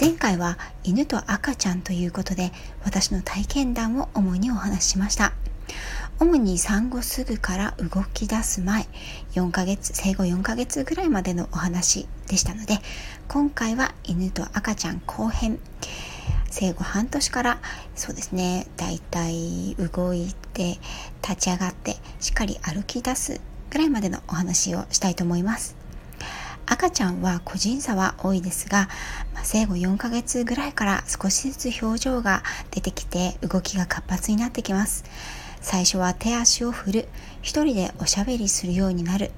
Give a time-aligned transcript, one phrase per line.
[0.00, 2.50] 前回は犬と赤ちゃんということで
[2.84, 5.32] 私の体験談を主にお話ししました。
[6.18, 8.86] 主に産後すぐから動き出す前
[9.32, 12.78] 4ヶ月生後4ヶ月ぐらいまでのお話でしたので
[13.28, 15.58] 今回は犬と赤ちゃん後編。
[16.50, 17.58] 生後半年から
[17.94, 20.78] そうですねだいたい動いて
[21.26, 25.81] 立ち上がってしっかり歩き出すぐらいまでのお話をしたいと思います。
[26.66, 28.88] 赤ちゃんは個人差は多いですが、
[29.34, 35.04] まあ、生後4ヶ月ぐらいから少しずつ表情が出てきて動きが活発になってきます。
[35.60, 37.08] 最初は手足を振る。
[37.40, 39.30] 一人でおしゃべりするようになる。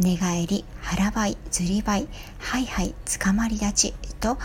[0.00, 2.08] 寝返り腹ばいずりばい
[2.38, 4.38] ハイハイつかまり立ちと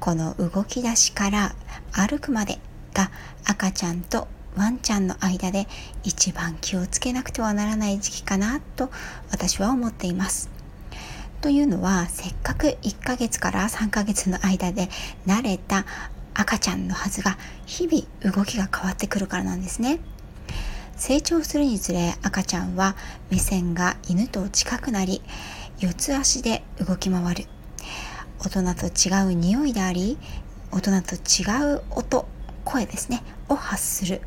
[0.00, 1.54] この動き出しから
[1.92, 2.58] 歩くまで
[2.94, 3.10] が
[3.44, 5.68] 赤ちゃんとワンちゃんの間で
[6.02, 8.90] 一番気をつけなくてはならない時期かなと
[9.30, 10.57] 私は思っています。
[11.40, 14.88] というのはせっかく1ヶ月から3ヶ月の間で
[15.26, 15.86] 慣れた
[16.34, 20.00] 赤ちゃんのはずが日々動きが変わってくるからなんですね。
[20.96, 22.96] 成長するにつれ赤ちゃんは
[23.30, 25.22] 目線が犬と近くなり
[25.78, 27.44] 四つ足で動き回る。
[28.40, 30.18] 大人と違う匂いであり
[30.72, 32.26] 大人と違う音
[32.64, 34.22] 声ですねを発する。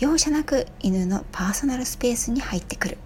[0.00, 2.98] 容赦なく犬のパーソナルスペースに入ってくる。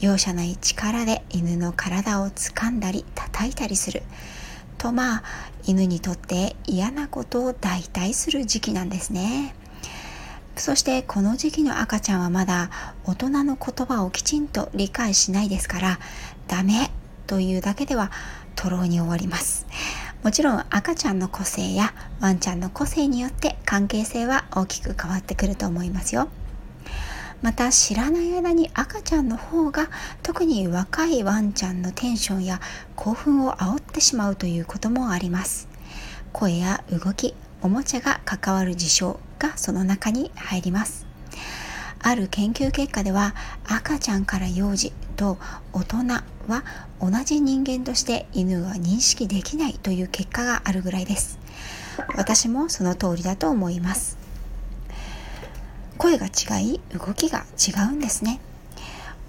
[0.00, 4.02] 容赦ない力で犬の体を掴んだり叩いたりする。
[4.78, 5.22] とまあ
[5.66, 9.54] 犬にとって嫌なことを代替する時期なんですね。
[10.56, 12.70] そしてこの時期の赤ちゃんはまだ
[13.04, 15.98] 大人の言葉をきちんと理解しないですから
[16.48, 16.90] ダメ
[17.26, 18.10] というだけでは
[18.56, 19.66] とろうに終わります。
[20.22, 26.28] もちろん赤ちゃんの個性やワンちゃんの個性によって関係性は大きく変わってくると思いますよ。
[27.40, 29.88] また知らない間に赤ちゃんの方が
[30.22, 32.60] 特に若いワンちゃんのテンションや
[32.96, 35.68] 興奮を煽ってしまうということもあります。
[36.32, 41.06] 声や動きおもちゃが関わる事象がその中に入ります。
[42.00, 43.34] ある研究結果では
[43.66, 45.38] 赤ちゃんから幼児と
[45.72, 45.96] 大人
[46.48, 46.64] は
[47.00, 51.38] 同じ人間として犬は認識できないという結果があるぐらいです。
[52.16, 54.17] 私もその通りだと思います。
[55.98, 58.40] 声が違い動きが違うんですね。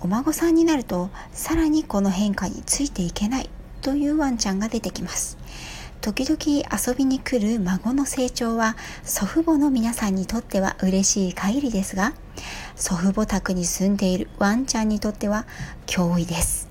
[0.02, 3.50] お孫さんになるとさらにこの変化についていけない
[3.82, 5.38] というワンちゃんが出てきます。
[6.02, 12.14] 時々遊びに来る孫の成長は祖父母の皆さんにとっては嬉しい限りですが
[12.78, 15.46] 祖父母宅に住んでいるワンちゃんにとっては
[15.88, 16.70] 脅威です。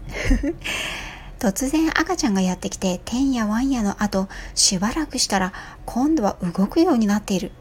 [1.38, 5.52] 突然赤ちゃんがやってきててんやわんやの後しばらくしたら
[5.84, 7.52] 今度は動くようになっている。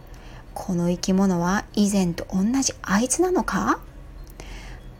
[0.59, 3.79] この生き物は以前と同じあいつなのか？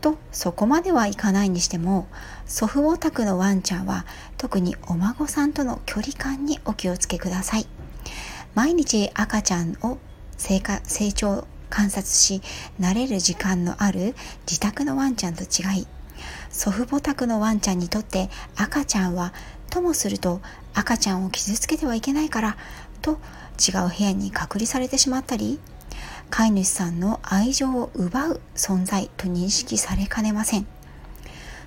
[0.00, 2.06] とそこまではいかないにしても
[2.46, 7.66] 祖父母宅のワンちゃんは特にお孫さんとの距離感にお気をつけください。
[8.54, 9.98] 毎日赤ちゃんを
[10.36, 10.60] 成
[11.12, 12.40] 長観察し
[12.78, 14.14] 慣れる時間のある
[14.46, 15.88] 自宅のワンちゃんと違い
[16.50, 19.34] 祖父母宅のワンちゃんにとって赤ちゃんは
[19.70, 20.40] ともすると
[20.72, 22.56] 赤ちゃんを傷つけてはいけないから
[23.02, 23.18] と
[23.58, 25.58] 違う部屋に隔離されてしまったり
[26.30, 30.66] 飼い主さんの愛情を奪う存在と認識されかねません。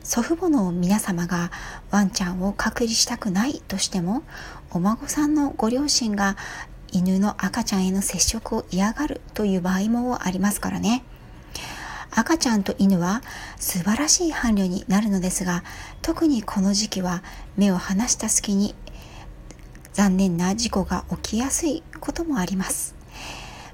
[0.03, 1.51] 祖父母の皆様が
[1.91, 4.23] ワンちゃんを隔離したくないとしても
[4.71, 6.37] お孫さんのご両親が
[6.91, 11.03] 犬の赤ちゃんへの接触を嫌がるという場合もありますからね。
[12.13, 13.21] 赤ちゃんと犬は
[13.57, 15.63] 素晴らしい伴侶になるのですが
[16.01, 17.23] 特にこの時期は
[17.55, 18.75] 目を離した隙に
[19.93, 22.95] 残念な事故が起きやすいこともあります。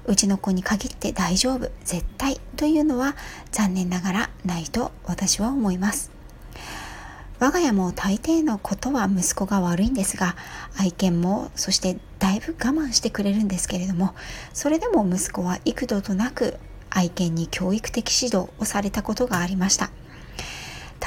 [0.06, 3.14] うちの子に限って大丈夫絶対というのは
[3.52, 6.10] 残念ながらないと私は思います。
[7.38, 10.34] 我が家も大抵のことは息子が悪いんですが
[10.76, 14.14] 愛犬もそしてだいぶ我慢してくれるんですけれども
[14.52, 16.56] それでも息子は幾度となく
[16.90, 19.90] 愛犬に教育的指導をされたことがありました。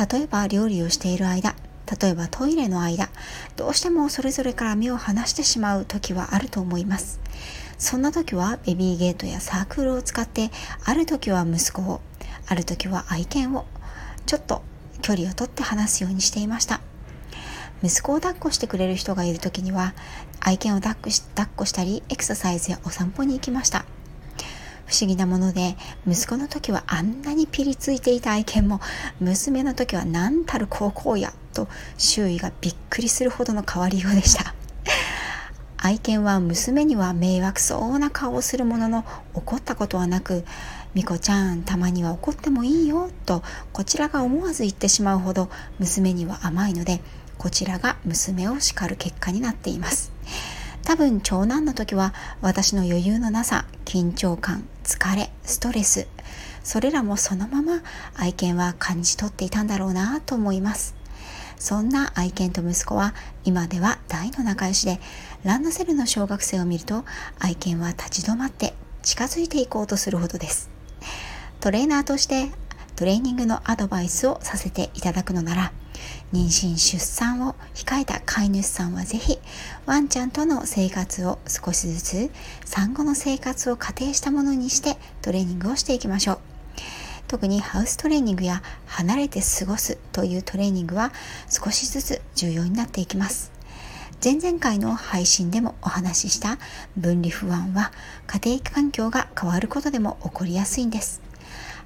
[0.10, 1.54] 例えば料理をしている間
[2.00, 3.10] 例えばトイレの間
[3.56, 7.20] どうしてもそれぞれから目を離してしまう時はあると思います。
[7.78, 10.52] そんな時はベビーゲートやサークルを使って
[10.86, 12.02] ある時は息子を
[12.48, 13.66] ある時は愛犬を
[14.26, 14.62] ちょっと
[15.02, 16.80] 距離をとって話すようにしていました。
[17.84, 19.96] 息子を抱っこしてくれる人がいる時には
[20.40, 23.86] 愛犬を抱っこし抱っこしたりエクササイズやお散歩に行きました。
[24.92, 28.82] 不思議なもので息子の時はあんなにピリついていた愛犬も
[29.22, 34.54] 娘の時は何たる高校やと周囲がびっくりするほどの変わりようでした。
[35.78, 40.46] 愛犬は娘には迷惑そうな顔をするものの怒ったことはなく
[40.94, 43.42] 「みこちゃんたまには怒ってもいいよ」と
[43.72, 45.50] こちらが思わず言ってしまうほど
[45.80, 47.02] 娘には甘いので
[47.40, 50.12] こちらが娘を叱る結果になっています。
[50.84, 56.08] 多分長男の時は私の余裕のなさ緊張感疲れストレス
[56.64, 57.82] それらもそのまま
[58.16, 60.96] 愛犬は感じ取っていたんだろうなと思います。
[61.58, 63.14] そんな愛犬と息子は
[63.44, 65.00] 今では大の仲良しで
[65.44, 67.06] ランドセルの小学生を見ると
[67.38, 68.74] 愛犬は立ち止まって
[69.04, 70.72] 近づいていこうとするほどです。
[71.60, 72.50] トレーナーとして
[73.02, 75.74] トレーニングのアドバイスをさせていただくのなら
[76.34, 79.40] 妊娠出産を控えた飼い主さんはぜひ
[79.88, 82.30] ワンちゃんとの生活を少しずつ
[82.64, 86.40] 産後の生活を仮定したものにしてトレーニングをしていきましょう
[87.28, 91.12] 特にハウストレーニングや離れて過ごすというトレーニングは
[91.50, 93.52] 少しずつ重要になっていきます。
[94.24, 96.60] 前々回の配信でもお話しした
[96.96, 97.92] 分離不安は
[98.28, 101.31] 家庭環境が変わることでも起こりやすいんです。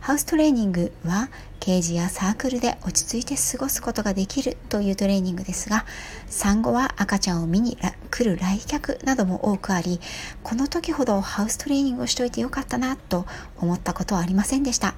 [0.05, 1.29] ハウストレーニングは
[1.59, 5.83] ケージやサークルで落ち着いて過ごすことができるというトレーニングですが
[6.27, 7.75] 産後は赤ちゃんを見に
[8.11, 9.99] 来る来客なども多くあり
[10.43, 13.25] この時ほどハウストレーニングをしといてよかったなと
[13.57, 14.93] 思ったことはありませんでした。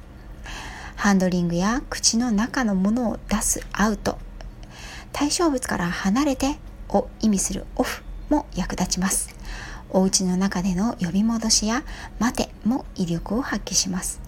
[0.97, 4.17] ハンドリングや口の中のものを出すアウト
[5.13, 6.57] 対象物から離れて
[6.89, 9.33] を意味するオフも役立ちます。
[9.89, 11.83] お家の中での呼び戻しや
[12.19, 14.26] 待ても威力を発揮します。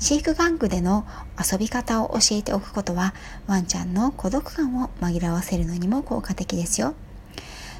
[0.00, 1.06] 飼育玩具での
[1.38, 3.14] 遊び方を教えておくことは
[3.46, 6.94] ワンちゃんの孤独感を紛らわせるのにも効果的ですよ。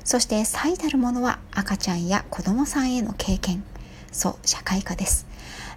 [0.04, 3.64] そして最たるものは赤ちゃんや子供さんへの経験。
[4.12, 5.26] そう社会化です。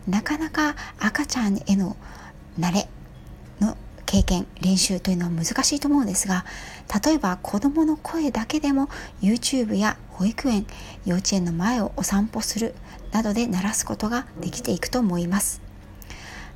[0.06, 1.95] なかなか赤ちゃんへの
[2.60, 2.89] 慣れ
[3.62, 6.46] の経験練習というのは難しいと思うんですが
[7.04, 8.89] 例えば子どもの声だけでも
[9.22, 10.68] YouTube や保育園
[11.06, 12.75] 幼稚園の前をお散歩する
[13.12, 15.73] などで鳴らすことができていくと思います。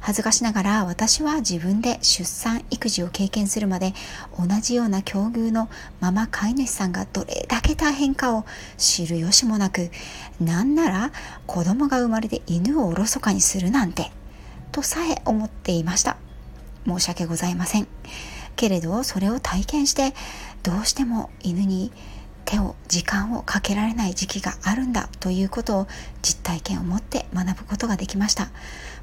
[0.07, 3.93] 恥ずかしながら私は自分で出産育児を経験するまで
[4.39, 5.67] 同じような境遇の
[5.99, 8.45] ママ飼い主さんがどれだけ大変かを
[8.77, 9.91] 知る由もなく
[10.39, 11.11] なんなら
[11.45, 14.09] 子供が生まれて犬をおろそかにするなんて
[14.71, 16.15] とさえ思っていました。
[16.85, 17.87] 申し訳ございません。
[18.55, 20.13] けれどそれを体験して
[20.63, 21.91] どうしても犬に
[22.45, 25.87] 手を時間をかけられない時期があるんだということを
[26.21, 28.47] 実体験を持って学ぶことができました。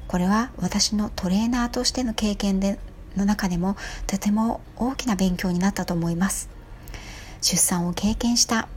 [0.07, 2.79] これは私のトレーナーとしての経験で
[3.17, 3.75] の中でも
[4.07, 6.49] とても大きな勉強になったと思います。
[7.41, 8.67] 出産を経験した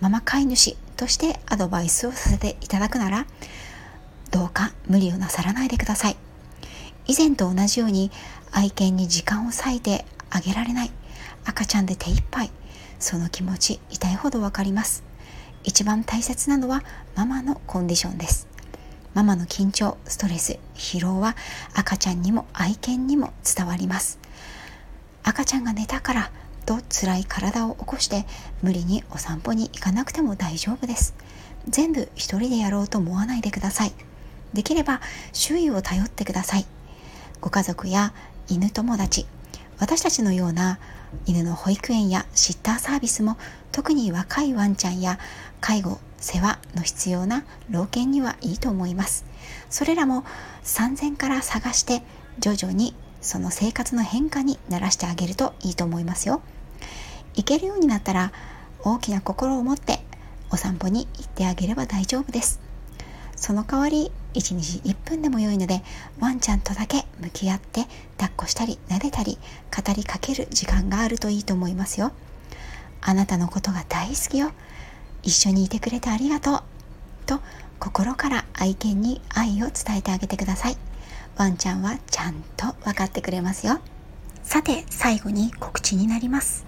[0.00, 3.26] ママ飼い主としてアドバイスをさせていただくなら
[4.30, 6.16] どうか無理をなさらないでください。
[7.06, 8.10] 以前と同じように
[8.52, 10.90] 愛犬に時間を割いてあげられない
[11.44, 12.50] 赤ちゃんで手一杯
[13.00, 15.04] その気持ち痛いほどわかります。
[15.64, 16.82] 一番大切なのは
[17.14, 18.51] ママのコンディションです。
[19.14, 21.36] ママの緊張ストレス疲労は
[21.74, 24.18] 赤ちゃんにも愛犬にも伝わります。
[25.22, 26.30] 赤ちゃんが寝たから
[26.64, 28.24] と辛い体を起こして
[28.62, 31.14] 無理にお散歩に行かなくても大丈夫です。
[31.68, 33.92] 全部一人でやろうと思わないでください。
[34.54, 35.00] できれば
[35.32, 36.66] 周囲を頼ってください。
[37.40, 38.14] ご家族や
[38.48, 39.26] 犬友達
[39.82, 40.78] 私たちのような
[41.26, 43.36] 犬の保育園やシッターサービスも
[43.72, 45.18] 特に若いワンちゃんや
[45.60, 49.24] 介護世話の必要な老犬にはいいと思います。
[49.70, 50.24] それらも
[50.62, 52.04] 産前から探して
[52.38, 56.42] 徐々にその生活の変化に慣らしてあげるといいと思いますよ。
[57.34, 58.30] 行けるようになったら
[58.84, 59.98] 大きな心を持って
[60.52, 62.60] お散歩に行ってあげれば大丈夫です。
[63.34, 65.82] その代わり1日1分でも良いので
[66.20, 67.86] ワンちゃんとだけ向き合って
[68.16, 69.38] 抱っこしたり撫でたり
[69.74, 72.12] 語りかける時間があるといいと思いますよ。
[73.00, 74.52] あなたのことが大好きよ。
[75.22, 76.62] 一緒にいてくれてありがとう。
[77.26, 77.40] と
[77.78, 80.76] 心から愛犬に愛を伝えてあげてください。
[81.36, 83.80] ワンちゃんはちゃんと分かってくれますよ。
[84.42, 86.64] さて最後に告知になります。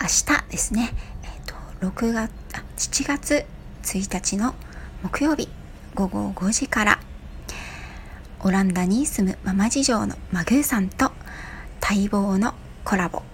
[0.00, 0.92] 明日ですね、
[1.22, 1.54] えーと、
[1.86, 2.30] 6月
[2.76, 3.44] 7月
[3.82, 4.54] 1日の
[5.02, 5.57] 木曜日。
[5.98, 7.00] 午後5時から。
[8.38, 11.10] オランダに住むママ事情のマグーさんと
[11.80, 13.24] 待望のコラボ。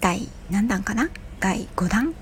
[0.00, 1.10] 第何弾かな？
[1.40, 2.14] 第5弾。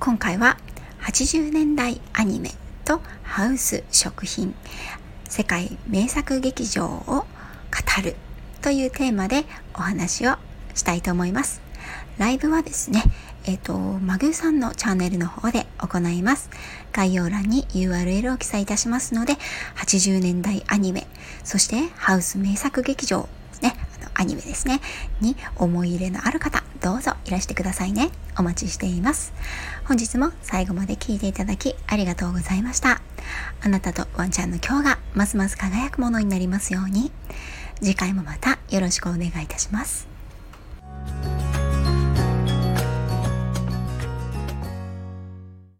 [0.00, 0.56] 今回は
[1.02, 2.50] 80年代アニメ
[2.84, 4.52] とハウス食品。
[5.28, 7.24] 世界名作劇場を語
[8.02, 8.16] る
[8.62, 9.44] というテーマで
[9.74, 10.34] お話を
[10.74, 11.67] したいと思います。
[12.18, 13.02] ライブはですね、
[13.44, 16.50] えっ、ー、と、マグーさんのチャンネルの方で行います。
[16.92, 19.34] 概要欄に URL を記載いたしますので、
[19.76, 21.06] 80年代アニメ、
[21.44, 23.28] そしてハウス名作劇場
[23.62, 24.80] ね、あのアニメですね、
[25.20, 28.10] に思い入れのある方、どうぞいらしてくださいね。
[28.38, 29.32] お待ちしています。
[29.84, 33.00] 本日も最後まで聞いていただきありがとうございました。
[33.60, 37.10] あなたとワンちゃんの今日がますます輝くものになりますように。
[37.80, 40.17] 次回もまたよろしくお願いいたします。